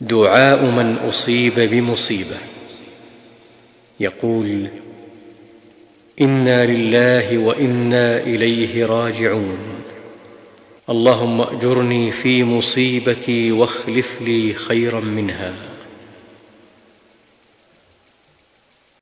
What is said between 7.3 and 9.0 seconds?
وإنا إليه